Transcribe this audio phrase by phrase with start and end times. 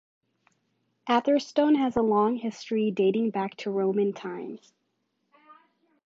[1.07, 4.73] Atherstone has a long history dating back to Roman times.